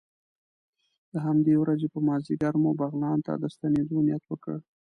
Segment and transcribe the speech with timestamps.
[1.11, 4.57] د همدې ورځې په مازدیګر مو بغلان ته د ستنېدو نیت وکړ.